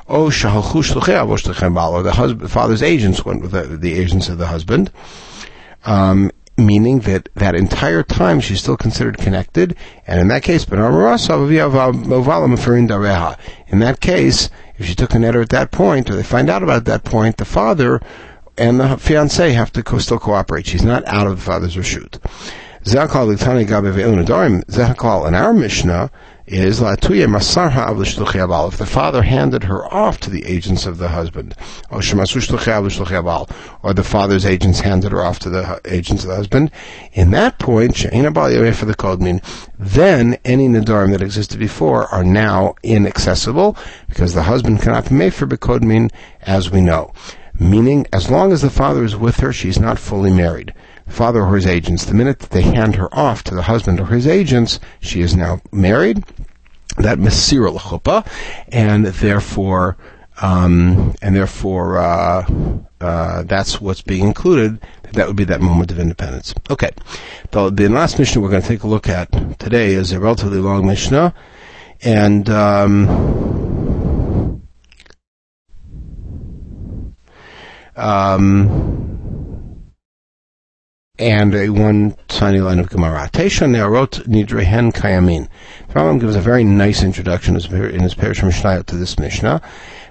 Oh, 0.08 0.28
Shaha 0.28 0.62
Khushluchheibal, 0.62 1.90
or 1.90 2.02
the 2.02 2.12
husband, 2.12 2.50
father's 2.50 2.82
agents 2.82 3.22
went 3.22 3.42
with 3.42 3.50
the, 3.50 3.64
the 3.64 3.92
agents 3.92 4.30
of 4.30 4.38
the 4.38 4.46
husband. 4.46 4.90
Um, 5.84 6.30
meaning 6.56 7.00
that 7.00 7.28
that 7.34 7.54
entire 7.54 8.02
time 8.02 8.40
she's 8.40 8.60
still 8.60 8.76
considered 8.76 9.18
connected, 9.18 9.76
and 10.06 10.20
in 10.20 10.28
that 10.28 10.42
case, 10.42 10.64
in 10.64 10.78
that 13.80 13.98
case, 14.00 14.50
if 14.76 14.86
she 14.86 14.94
took 14.94 15.14
a 15.14 15.16
neder 15.16 15.42
at 15.42 15.48
that 15.50 15.70
point, 15.70 16.10
or 16.10 16.16
they 16.16 16.22
find 16.22 16.48
out 16.50 16.62
about 16.62 16.84
that 16.84 17.04
point, 17.04 17.36
the 17.36 17.44
father 17.44 18.00
and 18.56 18.78
the 18.78 18.96
fiance 18.96 19.52
have 19.52 19.72
to 19.72 19.82
co- 19.82 19.98
still 19.98 20.18
cooperate. 20.18 20.66
She's 20.66 20.84
not 20.84 21.04
out 21.06 21.26
of 21.26 21.36
the 21.36 21.42
father's 21.42 21.76
reshut. 21.76 22.18
Zakal 22.84 23.32
in 25.26 25.34
our 25.34 25.54
Mishnah 25.54 26.10
is 26.46 26.80
Latuya 26.80 27.26
Masarha 27.26 27.88
Av 27.88 27.98
L'Shluchi 27.98 28.68
If 28.68 28.76
the 28.76 28.84
father 28.84 29.22
handed 29.22 29.64
her 29.64 29.86
off 29.86 30.20
to 30.20 30.28
the 30.28 30.44
agents 30.44 30.84
of 30.84 30.98
the 30.98 31.08
husband, 31.08 31.54
or 31.90 32.02
the 32.02 34.04
father's 34.04 34.44
agents 34.44 34.80
handed 34.80 35.12
her 35.12 35.24
off 35.24 35.38
to 35.38 35.48
the 35.48 35.80
agents 35.86 36.24
of 36.24 36.28
the 36.28 36.36
husband, 36.36 36.70
in 37.14 37.30
that 37.30 37.58
point, 37.58 37.96
for 37.96 38.10
the 38.10 38.94
kodmin, 38.98 39.42
then 39.78 40.36
any 40.44 40.68
nadarim 40.68 41.12
that 41.12 41.22
existed 41.22 41.58
before 41.58 42.06
are 42.08 42.22
now 42.22 42.74
inaccessible 42.82 43.78
because 44.10 44.34
the 44.34 44.42
husband 44.42 44.82
cannot 44.82 45.08
be 45.08 45.14
made 45.14 45.32
for 45.32 45.46
bekodmin, 45.46 46.12
as 46.42 46.70
we 46.70 46.82
know. 46.82 47.14
Meaning, 47.58 48.06
as 48.12 48.30
long 48.30 48.52
as 48.52 48.60
the 48.60 48.68
father 48.68 49.04
is 49.04 49.16
with 49.16 49.38
her, 49.38 49.54
she's 49.54 49.80
not 49.80 49.98
fully 49.98 50.30
married 50.30 50.74
father 51.06 51.42
or 51.42 51.56
his 51.56 51.66
agents. 51.66 52.04
The 52.04 52.14
minute 52.14 52.40
that 52.40 52.50
they 52.50 52.62
hand 52.62 52.96
her 52.96 53.12
off 53.14 53.44
to 53.44 53.54
the 53.54 53.62
husband 53.62 54.00
or 54.00 54.06
his 54.06 54.26
agents, 54.26 54.80
she 55.00 55.20
is 55.20 55.36
now 55.36 55.60
married. 55.72 56.24
That 56.96 57.18
mesira 57.18 57.72
l'chuppah, 57.72 58.26
and 58.68 59.06
therefore, 59.06 59.96
um, 60.40 61.14
and 61.20 61.34
therefore, 61.34 61.98
uh, 61.98 62.46
uh, 63.00 63.42
that's 63.44 63.80
what's 63.80 64.02
being 64.02 64.24
included. 64.24 64.80
That 65.12 65.26
would 65.26 65.36
be 65.36 65.44
that 65.44 65.60
moment 65.60 65.90
of 65.90 65.98
independence. 65.98 66.54
Okay. 66.70 66.90
The, 67.50 67.70
the 67.70 67.88
last 67.88 68.18
Mishnah 68.18 68.40
we're 68.40 68.50
going 68.50 68.62
to 68.62 68.68
take 68.68 68.82
a 68.82 68.88
look 68.88 69.08
at 69.08 69.30
today 69.58 69.94
is 69.94 70.12
a 70.12 70.20
relatively 70.20 70.58
long 70.58 70.86
Mishnah, 70.86 71.34
and 72.02 72.48
um, 72.50 74.60
um, 77.96 79.13
and 81.18 81.54
a 81.54 81.68
one 81.68 82.16
tiny 82.26 82.60
line 82.60 82.80
of 82.80 82.90
Gemara. 82.90 83.30
Tesha 83.32 83.70
Ne'arot 83.70 84.26
Nidrehen 84.26 84.92
Kayamin. 84.92 85.48
The 85.86 85.94
Rambam 85.94 86.20
gives 86.20 86.34
a 86.34 86.40
very 86.40 86.64
nice 86.64 87.04
introduction 87.04 87.54
in 87.54 88.00
his 88.00 88.14
Perush 88.14 88.42
Mishnah 88.42 88.82
to 88.84 88.96
this 88.96 89.16
Mishnah. 89.18 89.62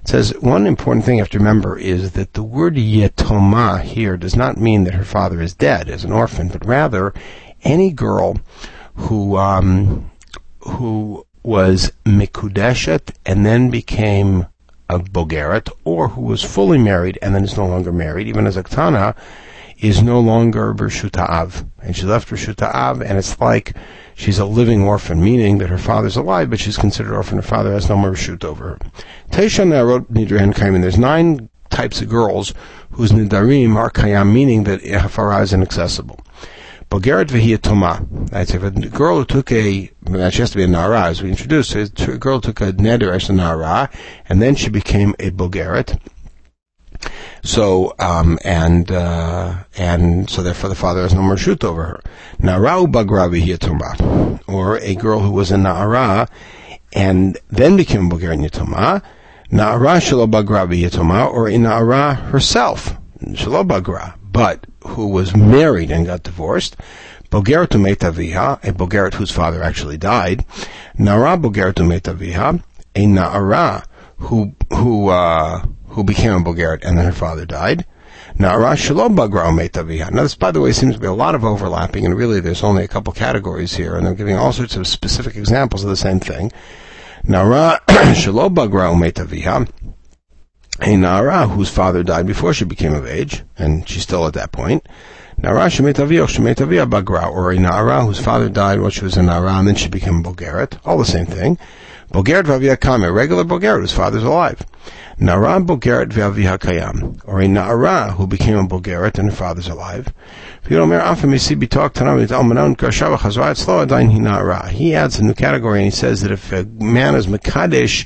It 0.02 0.08
says, 0.08 0.34
one 0.40 0.66
important 0.66 1.06
thing 1.06 1.18
you 1.18 1.22
have 1.22 1.30
to 1.32 1.40
remember 1.40 1.78
is 1.78 2.12
that 2.12 2.34
the 2.34 2.44
word 2.44 2.76
Yetoma 2.76 3.82
here 3.82 4.16
does 4.16 4.38
not 4.38 4.58
mean 4.58 4.86
that 4.86 4.94
her 4.94 5.04
father 5.04 5.42
is 5.42 5.54
dead 5.54 5.90
as 5.90 6.06
an 6.06 6.14
orphan, 6.14 6.48
but 6.48 6.66
rather 6.66 7.14
any 7.64 7.92
girl 7.92 8.38
who, 8.96 9.36
um, 9.36 10.10
who 10.62 11.26
was 11.44 11.92
Mikudeshet 12.06 13.14
and 13.26 13.46
then 13.46 13.70
became 13.70 14.48
a 14.90 15.00
Bogeret, 15.00 15.70
or 15.84 16.10
who 16.10 16.22
was 16.22 16.44
fully 16.44 16.78
married 16.78 17.18
and 17.22 17.34
then 17.34 17.44
is 17.44 17.58
no 17.58 17.66
longer 17.66 17.92
married, 17.92 18.28
even 18.28 18.46
as 18.46 18.58
a 18.58 18.64
Ktana, 18.64 19.16
is 19.84 20.02
no 20.02 20.20
longer 20.20 20.74
Av. 21.18 21.66
And 21.82 21.96
she 21.96 22.06
left 22.06 22.32
Av, 22.62 23.02
and 23.02 23.18
it's 23.18 23.40
like 23.40 23.76
she's 24.16 24.40
a 24.40 24.46
living 24.46 24.82
orphan, 24.82 25.22
meaning 25.22 25.58
that 25.58 25.70
her 25.70 25.78
father's 25.78 26.16
alive, 26.16 26.50
but 26.50 26.60
she's 26.60 26.78
considered 26.78 27.14
orphan. 27.14 27.38
Her 27.38 27.44
father 27.44 27.74
has 27.74 27.90
no 27.90 27.98
more 27.98 28.12
Reshut 28.12 28.46
over 28.46 28.70
her. 28.70 28.78
Teisha 29.32 29.68
Narot 29.68 30.06
Nidran 30.06 30.54
Kaimin. 30.54 30.82
There's 30.82 30.98
nine 30.98 31.50
types 31.70 32.02
of 32.02 32.08
girls 32.08 32.54
whose 32.92 33.12
Nidarim 33.12 33.76
are 33.76 33.92
Kayam, 33.92 34.32
meaning 34.32 34.64
that 34.64 34.82
Hafara 34.82 35.44
is 35.44 35.52
inaccessible. 35.52 36.20
Bogeret 36.90 37.62
Toma. 37.62 38.06
That's 38.12 38.54
if 38.54 38.62
a 38.62 38.70
girl 38.70 39.18
who 39.18 39.26
took 39.26 39.52
a, 39.52 39.92
she 40.30 40.40
has 40.40 40.52
to 40.52 40.58
be 40.58 40.64
a 40.64 40.68
Nara, 40.68 41.06
as 41.06 41.24
we 41.24 41.30
introduced, 41.30 41.76
a 41.76 42.18
girl 42.18 42.40
took 42.40 42.62
a 42.62 42.72
Neder 42.72 43.14
as 43.16 43.30
a 43.30 43.34
Nara, 43.34 43.90
and 44.30 44.42
then 44.42 44.56
she 44.56 44.70
became 44.70 45.16
a 45.18 45.32
Bogeret. 45.32 46.00
So, 47.44 47.94
um, 48.00 48.40
and, 48.44 48.92
uh, 48.92 49.64
and 49.78 50.30
so 50.30 50.44
therefore 50.44 50.70
the 50.70 50.76
father 50.76 51.02
has 51.02 51.14
no 51.14 51.22
more 51.22 51.38
shoot 51.38 51.64
over 51.64 51.84
her. 51.84 52.02
Narau 52.40 52.92
bagravi 52.92 53.44
yatuma, 53.44 54.42
or 54.48 54.78
a 54.80 54.96
girl 54.96 55.20
who 55.20 55.32
was 55.32 55.52
a 55.52 55.56
na'ara, 55.56 56.30
and 56.94 57.38
then 57.50 57.76
became 57.76 58.06
a 58.06 58.10
Bulgarian 58.10 58.44
yatuma, 58.44 59.04
na'ara 59.52 60.00
shalo 60.00 60.30
bagravi 60.30 61.34
or 61.34 61.48
a 61.48 61.54
na'ara 61.54 62.16
herself, 62.30 62.96
shalo 63.22 63.68
bagra, 63.68 64.16
but 64.32 64.66
who 64.86 65.08
was 65.08 65.36
married 65.36 65.92
and 65.92 66.06
got 66.06 66.24
divorced, 66.24 66.76
Bogeret 67.34 67.70
Metaviha, 67.70 68.64
a 68.64 68.72
Bogeret 68.72 69.16
whose 69.16 69.32
father 69.32 69.64
actually 69.64 69.98
died, 69.98 70.46
Nara 71.00 71.36
Bulgarit 71.36 71.74
Metaviha, 71.74 72.62
a 72.96 73.06
Na'ara 73.06 73.84
who, 74.18 74.54
who, 74.72 75.10
uh, 75.10 75.66
who 75.94 76.04
became 76.04 76.34
a 76.34 76.44
Bulgarian, 76.44 76.82
and 76.84 76.98
then 76.98 77.06
her 77.06 77.12
father 77.12 77.46
died. 77.46 77.86
Now, 78.38 78.74
Shalom 78.76 79.16
Bagrao 79.16 79.52
Metaviha. 79.52 80.12
Now, 80.12 80.24
this, 80.24 80.36
by 80.36 80.52
the 80.52 80.60
way, 80.60 80.72
seems 80.72 80.96
to 80.96 81.00
be 81.00 81.08
a 81.08 81.14
lot 81.14 81.36
of 81.36 81.46
overlapping, 81.46 82.06
and 82.06 82.18
really 82.18 82.40
there's 82.40 82.64
only 82.64 82.84
a 82.84 82.88
couple 82.88 83.14
categories 83.14 83.76
here, 83.76 83.96
and 83.96 84.06
they're 84.06 84.16
giving 84.16 84.36
all 84.36 84.52
sorts 84.52 84.76
of 84.76 84.88
specific 84.88 85.36
examples 85.36 85.84
of 85.84 85.90
the 85.90 85.96
same 85.96 86.20
thing. 86.20 86.52
Nara 87.24 87.80
Shalom 88.16 88.56
Bagrao 88.56 88.96
Metaviha. 88.96 89.70
A 90.82 90.98
Nara 90.98 91.48
whose 91.48 91.70
father 91.70 92.04
died 92.04 92.26
before 92.26 92.54
she 92.54 92.66
became 92.66 92.96
of 92.96 93.06
age, 93.06 93.44
and 93.58 93.88
she's 93.88 94.04
still 94.04 94.26
at 94.26 94.34
that 94.34 94.52
point. 94.52 94.88
Nara 95.38 95.68
Shemetavia 95.68 96.28
Shemetavia 96.28 96.90
Bagra, 96.90 97.32
or 97.32 97.52
a 97.52 97.60
Nara 97.60 98.04
whose 98.04 98.20
father 98.20 98.50
died 98.50 98.82
while 98.82 98.90
she 98.90 99.04
was 99.04 99.16
a 99.16 99.22
Nara, 99.22 99.54
and 99.54 99.68
then 99.68 99.76
she 99.76 99.90
became 99.90 100.18
a 100.18 100.24
Bogeret. 100.24 100.80
All 100.86 100.98
the 100.98 101.06
same 101.06 101.28
thing. 101.28 101.60
Bogeret 102.12 102.46
v'avia 102.46 103.08
a 103.08 103.12
regular 103.12 103.44
Bogeret 103.44 103.82
whose 103.82 103.94
father's 103.94 104.24
alive. 104.24 104.62
Nara 105.20 105.62
Bogeret 105.62 106.10
v'avia 106.10 106.58
kayam, 106.58 107.22
or 107.26 107.40
a 107.40 107.48
Nara 107.48 108.12
who 108.14 108.26
became 108.26 108.58
a 108.58 108.68
Bogeret 108.68 109.20
and 109.20 109.30
her 109.30 109.36
father's 109.36 109.68
alive. 109.68 110.12
He 110.66 110.76
adds 114.96 115.20
a 115.20 115.24
new 115.24 115.34
category 115.34 115.80
and 115.80 115.86
he 115.86 115.92
says 115.92 116.22
that 116.22 116.32
if 116.32 116.52
a 116.52 116.64
man 116.64 117.16
is 117.16 117.28
Makadesh 117.28 118.06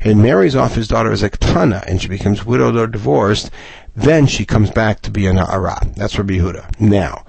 and 0.00 0.22
marries 0.22 0.54
off 0.54 0.74
his 0.74 0.86
daughter 0.86 1.10
as 1.10 1.22
a 1.22 1.30
Ktana 1.30 1.84
and 1.86 2.00
she 2.00 2.08
becomes 2.08 2.44
widowed 2.44 2.76
or 2.76 2.86
divorced, 2.86 3.50
then 3.96 4.26
she 4.26 4.44
comes 4.44 4.70
back 4.70 5.00
to 5.00 5.10
be 5.10 5.26
a 5.26 5.32
Na'ara. 5.32 5.94
That's 5.96 6.16
Rabbi 6.18 6.34
Yehuda. 6.34 6.78
Now, 6.80 7.24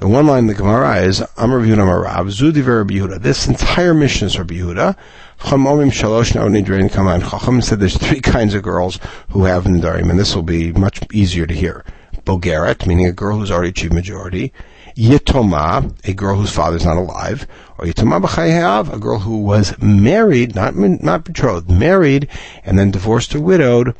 the 0.00 0.08
one 0.08 0.26
line 0.26 0.40
in 0.40 0.46
the 0.46 0.54
Gemara 0.54 0.98
is 1.02 1.20
Amar 1.36 1.60
Yehuda 1.60 1.78
Marav 1.78 2.26
Zudi 2.26 2.66
Rabbi 2.66 2.94
Yehuda. 2.94 3.20
This 3.22 3.48
entire 3.48 3.94
mission 3.94 4.26
is 4.26 4.38
Rabbi 4.38 4.54
Yehuda. 4.54 4.96
Chachamim 5.38 5.90
Shalosh 5.90 6.32
Nidrein 6.32 6.92
Kaman. 6.92 7.20
Chacham 7.20 7.62
said 7.62 7.78
there's 7.80 7.96
three 7.96 8.20
kinds 8.34 8.54
of 8.54 8.62
girls 8.62 8.98
who 9.30 9.44
have 9.44 9.64
Nidarim, 9.64 10.10
and 10.10 10.18
this 10.18 10.34
will 10.34 10.42
be 10.42 10.72
much 10.72 11.00
easier 11.12 11.46
to 11.46 11.54
hear. 11.54 11.84
Bogeret, 12.24 12.86
meaning 12.86 13.06
a 13.06 13.12
girl 13.12 13.38
who's 13.38 13.50
already 13.50 13.70
achieved 13.70 13.94
majority. 13.94 14.52
Yitoma, 14.96 15.96
a 16.06 16.12
girl 16.12 16.36
whose 16.36 16.50
father's 16.50 16.84
not 16.84 16.96
alive. 16.96 17.46
Or 17.78 17.86
Yitoma 17.86 18.20
B'chayav, 18.20 18.92
a 18.92 18.98
girl 18.98 19.20
who 19.20 19.38
was 19.38 19.80
married, 19.80 20.54
not, 20.56 20.74
not 20.74 21.24
betrothed, 21.24 21.70
married, 21.70 22.28
and 22.64 22.78
then 22.78 22.90
divorced 22.90 23.34
or 23.34 23.40
widowed. 23.40 23.94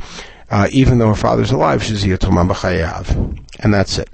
Uh, 0.50 0.66
even 0.70 0.98
though 0.98 1.08
her 1.08 1.14
father's 1.14 1.50
alive, 1.50 1.82
she's 1.82 2.04
Yitoma 2.04 2.48
B'chayav. 2.48 3.38
And 3.60 3.74
that's 3.74 3.98
it. 3.98 4.08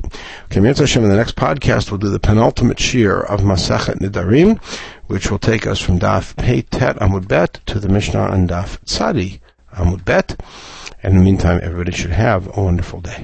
Okay, 0.46 0.60
Mir 0.60 0.74
Hashem, 0.74 1.04
in 1.04 1.10
the 1.10 1.16
next 1.16 1.36
podcast, 1.36 1.90
we'll 1.90 1.98
do 1.98 2.08
the 2.08 2.18
penultimate 2.18 2.78
shiur 2.78 3.24
of 3.26 3.40
Masachet 3.42 3.98
Nidarim, 4.00 4.62
which 5.06 5.30
will 5.30 5.38
take 5.38 5.66
us 5.66 5.80
from 5.80 6.00
Daf 6.00 6.34
Pei 6.36 6.62
Tet 6.62 6.96
Amud 6.96 7.28
Bet 7.28 7.60
to 7.66 7.78
the 7.78 7.88
Mishnah 7.88 8.18
on 8.18 8.48
Daf 8.48 8.78
Tzadi 8.84 9.40
Amud 9.74 10.04
Bet. 10.04 10.40
And 11.02 11.12
in 11.12 11.18
the 11.18 11.24
meantime, 11.24 11.60
everybody 11.62 11.92
should 11.92 12.12
have 12.12 12.56
a 12.56 12.62
wonderful 12.62 13.00
day. 13.00 13.22